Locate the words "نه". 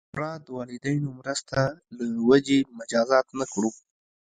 3.39-3.45